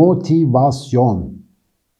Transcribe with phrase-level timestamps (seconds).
[0.00, 1.32] Motivasyon.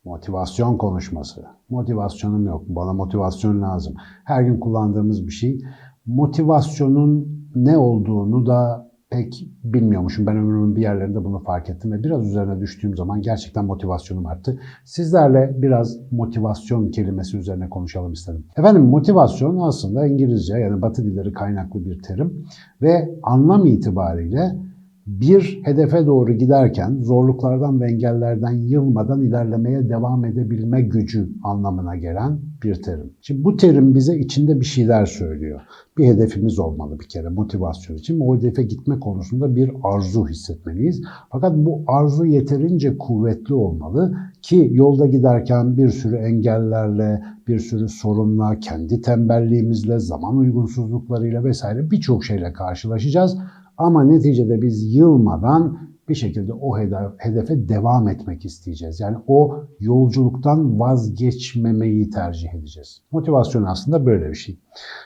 [0.04, 1.44] Motivasyon konuşması.
[1.68, 2.64] Motivasyonum yok.
[2.68, 3.94] Bana motivasyon lazım.
[4.24, 5.60] Her gün kullandığımız bir şey.
[6.06, 10.26] Motivasyonun ne olduğunu da pek bilmiyormuşum.
[10.26, 14.60] Ben ömrümün bir yerlerinde bunu fark ettim ve biraz üzerine düştüğüm zaman gerçekten motivasyonum arttı.
[14.84, 18.44] Sizlerle biraz motivasyon kelimesi üzerine konuşalım istedim.
[18.56, 22.46] Efendim motivasyon aslında İngilizce yani Batı dilleri kaynaklı bir terim
[22.82, 24.69] ve anlam itibariyle
[25.10, 32.82] bir hedefe doğru giderken zorluklardan ve engellerden yılmadan ilerlemeye devam edebilme gücü anlamına gelen bir
[32.82, 33.12] terim.
[33.20, 35.60] Şimdi bu terim bize içinde bir şeyler söylüyor.
[35.98, 38.20] Bir hedefimiz olmalı bir kere motivasyon için.
[38.20, 41.02] O hedefe gitme konusunda bir arzu hissetmeliyiz.
[41.32, 48.58] Fakat bu arzu yeterince kuvvetli olmalı ki yolda giderken bir sürü engellerle, bir sürü sorunla,
[48.60, 53.36] kendi tembelliğimizle, zaman uygunsuzluklarıyla vesaire birçok şeyle karşılaşacağız.
[53.80, 55.78] Ama neticede biz yılmadan
[56.08, 56.78] bir şekilde o
[57.18, 59.00] hedefe devam etmek isteyeceğiz.
[59.00, 63.02] Yani o yolculuktan vazgeçmemeyi tercih edeceğiz.
[63.12, 64.58] Motivasyon aslında böyle bir şey.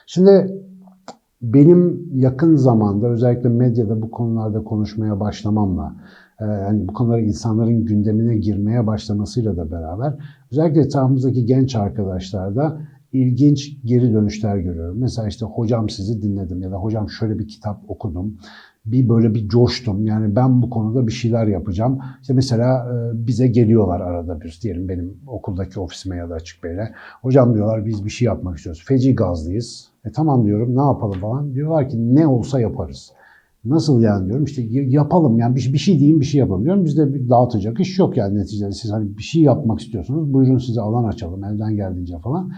[0.07, 0.61] Şimdi
[1.41, 5.95] benim yakın zamanda özellikle medyada bu konularda konuşmaya başlamamla,
[6.41, 10.13] yani bu konuları insanların gündemine girmeye başlamasıyla da beraber
[10.51, 12.81] özellikle etrafımızdaki genç arkadaşlarda
[13.15, 14.97] ilginç geri dönüşler görüyorum.
[14.99, 18.37] Mesela işte hocam sizi dinledim ya da hocam şöyle bir kitap okudum.
[18.85, 20.05] Bir böyle bir coştum.
[20.05, 21.99] Yani ben bu konuda bir şeyler yapacağım.
[22.21, 26.91] İşte mesela bize geliyorlar arada bir diyelim benim okuldaki ofisime ya da Açık Bey'le.
[27.21, 28.83] Hocam diyorlar biz bir şey yapmak istiyoruz.
[28.87, 29.87] Feci gazlıyız.
[30.05, 31.53] E tamam diyorum ne yapalım falan.
[31.53, 33.11] Diyorlar ki ne olsa yaparız.
[33.65, 36.85] Nasıl yani diyorum işte yapalım yani bir, şey diyeyim bir şey yapalım diyorum.
[36.85, 40.81] Bizde bir dağıtacak iş yok yani neticede siz hani bir şey yapmak istiyorsunuz buyurun size
[40.81, 42.51] alan açalım elden geldiğince falan.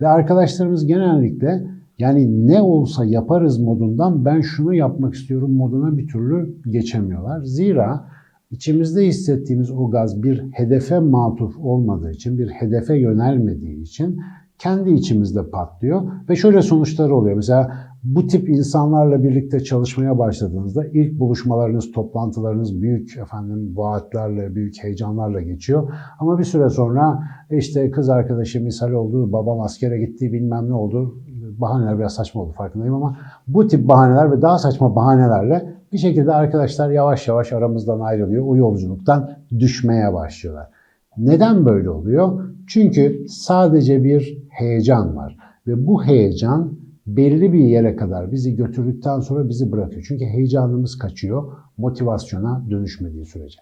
[0.00, 1.66] Ve arkadaşlarımız genellikle
[1.98, 7.42] yani ne olsa yaparız modundan ben şunu yapmak istiyorum moduna bir türlü geçemiyorlar.
[7.42, 8.08] Zira
[8.50, 14.20] içimizde hissettiğimiz o gaz bir hedefe matuf olmadığı için, bir hedefe yönelmediği için
[14.58, 17.36] kendi içimizde patlıyor ve şöyle sonuçları oluyor.
[17.36, 17.70] Mesela
[18.04, 25.92] bu tip insanlarla birlikte çalışmaya başladığınızda ilk buluşmalarınız, toplantılarınız büyük efendim vaatlerle, büyük heyecanlarla geçiyor.
[26.18, 31.14] Ama bir süre sonra işte kız arkadaşı misal oldu, babam askere gitti, bilmem ne oldu.
[31.58, 33.16] Bahaneler biraz saçma oldu farkındayım ama
[33.48, 38.44] bu tip bahaneler ve daha saçma bahanelerle bir şekilde arkadaşlar yavaş yavaş aramızdan ayrılıyor.
[38.46, 40.68] O yolculuktan düşmeye başlıyorlar.
[41.16, 42.44] Neden böyle oluyor?
[42.66, 49.48] Çünkü sadece bir heyecan var ve bu heyecan belli bir yere kadar bizi götürdükten sonra
[49.48, 50.04] bizi bırakıyor.
[50.08, 53.58] Çünkü heyecanımız kaçıyor motivasyona dönüşmediği sürece.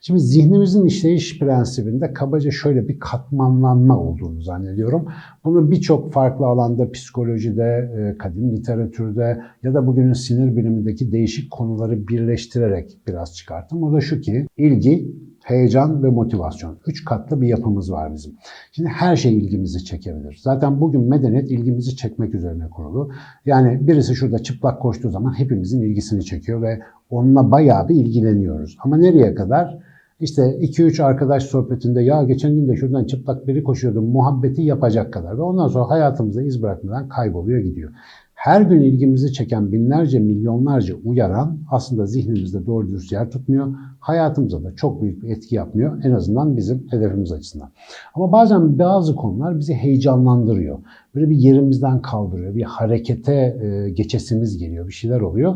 [0.00, 5.08] Şimdi zihnimizin işleyiş prensibinde kabaca şöyle bir katmanlanma olduğunu zannediyorum.
[5.44, 12.98] Bunu birçok farklı alanda psikolojide, kadim literatürde ya da bugünün sinir bilimindeki değişik konuları birleştirerek
[13.06, 13.82] biraz çıkarttım.
[13.82, 15.14] O da şu ki ilgi,
[15.46, 16.78] heyecan ve motivasyon.
[16.86, 18.32] Üç katlı bir yapımız var bizim.
[18.72, 20.38] Şimdi her şey ilgimizi çekebilir.
[20.42, 23.10] Zaten bugün medeniyet ilgimizi çekmek üzerine kurulu.
[23.44, 26.80] Yani birisi şurada çıplak koştuğu zaman hepimizin ilgisini çekiyor ve
[27.10, 28.76] onunla bayağı bir ilgileniyoruz.
[28.84, 29.78] Ama nereye kadar?
[30.20, 35.38] İşte 2-3 arkadaş sohbetinde ya geçen gün de şuradan çıplak biri koşuyordu muhabbeti yapacak kadar
[35.38, 37.90] ve ondan sonra hayatımızda iz bırakmadan kayboluyor gidiyor.
[38.36, 43.74] Her gün ilgimizi çeken binlerce, milyonlarca uyaran aslında zihnimizde doğru dürüst yer tutmuyor.
[44.00, 46.04] Hayatımıza da çok büyük bir etki yapmıyor.
[46.04, 47.70] En azından bizim hedefimiz açısından.
[48.14, 50.78] Ama bazen bazı konular bizi heyecanlandırıyor.
[51.14, 52.54] Böyle bir yerimizden kaldırıyor.
[52.54, 53.56] Bir harekete
[53.96, 54.88] geçesimiz geliyor.
[54.88, 55.54] Bir şeyler oluyor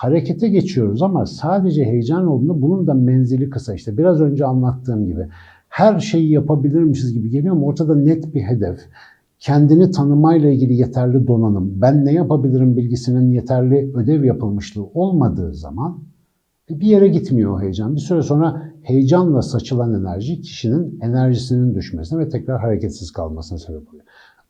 [0.00, 3.74] harekete geçiyoruz ama sadece heyecan olduğunda bunun da menzili kısa.
[3.74, 5.26] İşte biraz önce anlattığım gibi
[5.68, 8.78] her şeyi yapabilirmişiz gibi geliyor ama ortada net bir hedef.
[9.40, 15.98] Kendini tanımayla ilgili yeterli donanım, ben ne yapabilirim bilgisinin yeterli ödev yapılmışlığı olmadığı zaman
[16.70, 17.94] bir yere gitmiyor o heyecan.
[17.94, 24.04] Bir süre sonra heyecanla saçılan enerji kişinin enerjisinin düşmesine ve tekrar hareketsiz kalmasına sebep oluyor.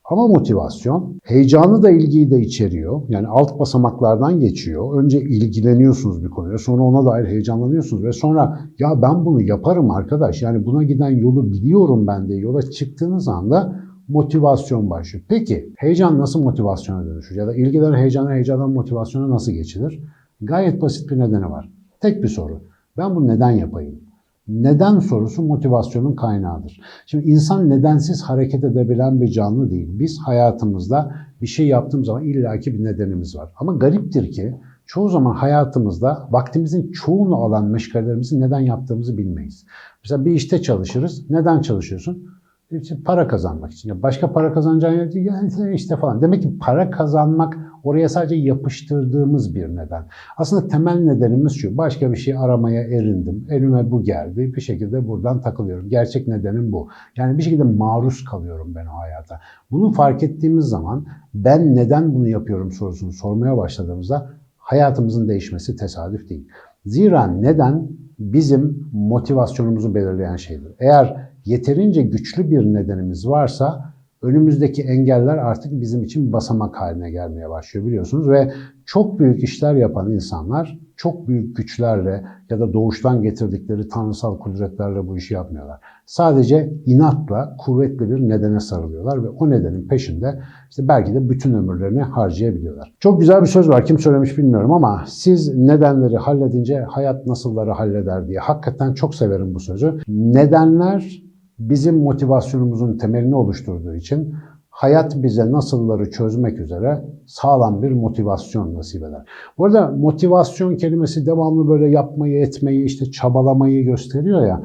[0.05, 3.03] Ama motivasyon heyecanı da ilgiyi de içeriyor.
[3.09, 5.03] Yani alt basamaklardan geçiyor.
[5.03, 10.43] Önce ilgileniyorsunuz bir konuya, sonra ona dair heyecanlanıyorsunuz ve sonra ya ben bunu yaparım arkadaş.
[10.43, 15.25] Yani buna giden yolu biliyorum ben de yola çıktığınız anda motivasyon başlıyor.
[15.29, 17.37] Peki heyecan nasıl motivasyona dönüşür?
[17.37, 20.01] Ya da ilgiler heyecana, heyecandan motivasyona nasıl geçilir?
[20.41, 21.71] Gayet basit bir nedeni var.
[22.01, 22.61] Tek bir soru.
[22.97, 24.01] Ben bunu neden yapayım?
[24.49, 26.81] Neden sorusu motivasyonun kaynağıdır.
[27.07, 29.89] Şimdi insan nedensiz hareket edebilen bir canlı değil.
[29.93, 33.49] Biz hayatımızda bir şey yaptığımız zaman illaki bir nedenimiz var.
[33.57, 34.55] Ama gariptir ki
[34.91, 39.67] Çoğu zaman hayatımızda vaktimizin çoğunu alan meşgalelerimizi neden yaptığımızı bilmeyiz.
[40.05, 41.31] Mesela bir işte çalışırız.
[41.31, 42.27] Neden çalışıyorsun?
[42.71, 43.89] İşte para kazanmak için.
[43.89, 45.27] Ya başka para kazanacağın yer değil.
[45.27, 46.23] Yani işte falan.
[46.23, 50.05] Demek ki para kazanmak oraya sadece yapıştırdığımız bir neden.
[50.37, 51.77] Aslında temel nedenimiz şu.
[51.77, 53.47] Başka bir şey aramaya erindim.
[53.51, 54.53] Elime bu geldi.
[54.57, 55.89] Bir şekilde buradan takılıyorum.
[55.89, 56.89] Gerçek nedenim bu.
[57.17, 59.41] Yani bir şekilde maruz kalıyorum ben o hayata.
[59.71, 66.49] Bunu fark ettiğimiz zaman ben neden bunu yapıyorum sorusunu sormaya başladığımızda hayatımızın değişmesi tesadüf değil.
[66.87, 67.89] Zira neden
[68.19, 70.73] bizim motivasyonumuzu belirleyen şeydir.
[70.79, 77.87] Eğer yeterince güçlü bir nedenimiz varsa önümüzdeki engeller artık bizim için basamak haline gelmeye başlıyor
[77.87, 78.53] biliyorsunuz ve
[78.87, 85.17] çok büyük işler yapan insanlar çok büyük güçlerle ya da doğuştan getirdikleri tanrısal kudretlerle bu
[85.17, 85.81] işi yapmıyorlar.
[86.07, 90.41] Sadece inatla kuvvetli bir nedene sarılıyorlar ve o nedenin peşinde
[90.71, 92.95] işte belki de bütün ömürlerini harcayabiliyorlar.
[93.01, 98.29] Çok güzel bir söz var kim söylemiş bilmiyorum ama siz nedenleri halledince hayat nasılları halleder
[98.29, 99.99] diye hakikaten çok severim bu sözü.
[100.09, 101.30] Nedenler
[101.61, 104.35] bizim motivasyonumuzun temelini oluşturduğu için
[104.71, 109.25] hayat bize nasılları çözmek üzere sağlam bir motivasyon nasip eder.
[109.59, 114.63] Bu arada motivasyon kelimesi devamlı böyle yapmayı, etmeyi, işte çabalamayı gösteriyor ya.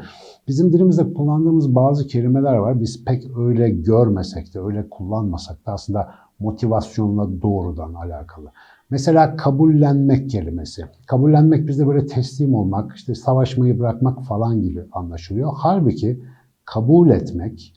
[0.48, 2.82] Bizim dilimizde kullandığımız bazı kelimeler var.
[2.82, 6.10] Biz pek öyle görmesek de, öyle kullanmasak da aslında
[6.40, 8.52] motivasyonla doğrudan alakalı.
[8.90, 10.82] Mesela kabullenmek kelimesi.
[11.08, 15.52] Kabullenmek bizde böyle teslim olmak, işte savaşmayı bırakmak falan gibi anlaşılıyor.
[15.56, 16.20] Halbuki
[16.66, 17.74] kabul etmek,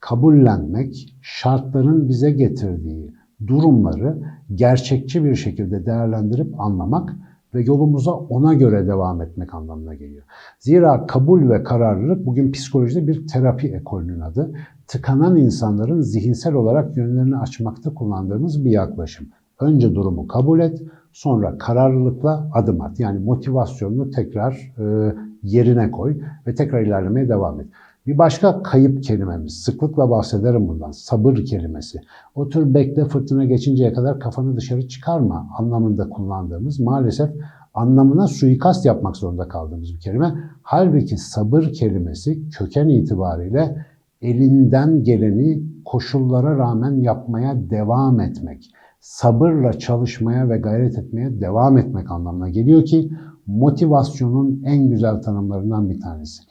[0.00, 3.14] kabullenmek, şartların bize getirdiği
[3.46, 4.18] durumları
[4.54, 7.16] gerçekçi bir şekilde değerlendirip anlamak
[7.54, 10.22] ve yolumuza ona göre devam etmek anlamına geliyor.
[10.58, 14.52] Zira kabul ve kararlılık bugün psikolojide bir terapi ekolünün adı.
[14.86, 19.26] Tıkanan insanların zihinsel olarak yönlerini açmakta kullandığımız bir yaklaşım.
[19.60, 20.82] Önce durumu kabul et,
[21.12, 23.00] sonra kararlılıkla adım at.
[23.00, 27.66] Yani motivasyonunu tekrar e, yerine koy ve tekrar ilerlemeye devam et.
[28.06, 32.00] Bir başka kayıp kelimemiz, sıklıkla bahsederim bundan, sabır kelimesi.
[32.34, 37.30] Otur bekle fırtına geçinceye kadar kafanı dışarı çıkarma anlamında kullandığımız maalesef
[37.74, 40.34] anlamına suikast yapmak zorunda kaldığımız bir kelime.
[40.62, 43.86] Halbuki sabır kelimesi köken itibariyle
[44.22, 48.70] elinden geleni koşullara rağmen yapmaya devam etmek,
[49.00, 53.10] sabırla çalışmaya ve gayret etmeye devam etmek anlamına geliyor ki
[53.46, 56.42] motivasyonun en güzel tanımlarından bir tanesi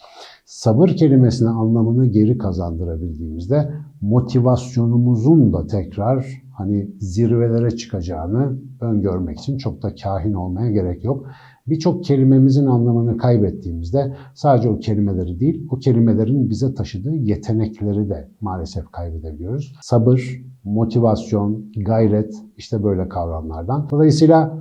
[0.50, 6.26] sabır kelimesine anlamını geri kazandırabildiğimizde motivasyonumuzun da tekrar
[6.58, 11.26] hani zirvelere çıkacağını öngörmek için çok da kahin olmaya gerek yok.
[11.68, 18.92] Birçok kelimemizin anlamını kaybettiğimizde sadece o kelimeleri değil, o kelimelerin bize taşıdığı yetenekleri de maalesef
[18.92, 19.76] kaybedebiliyoruz.
[19.82, 23.88] Sabır, motivasyon, gayret işte böyle kavramlardan.
[23.90, 24.60] Dolayısıyla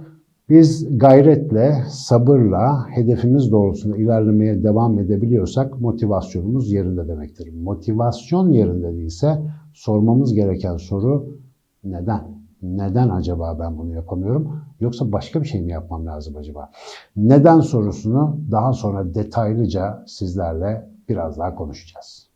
[0.49, 7.55] biz gayretle, sabırla hedefimiz doğrultusunda ilerlemeye devam edebiliyorsak motivasyonumuz yerinde demektir.
[7.63, 9.39] Motivasyon yerinde değilse
[9.73, 11.39] sormamız gereken soru
[11.85, 12.39] neden?
[12.63, 14.61] Neden acaba ben bunu yapamıyorum?
[14.81, 16.71] Yoksa başka bir şey mi yapmam lazım acaba?
[17.17, 22.29] Neden sorusunu daha sonra detaylıca sizlerle biraz daha konuşacağız.